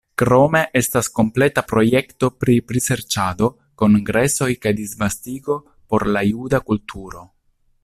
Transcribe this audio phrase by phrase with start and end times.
[0.19, 3.51] Krome estas kompleta projekto pri priserĉado,
[3.83, 5.61] kongresoj kaj disvastigo
[5.93, 7.25] por la juda kulturo.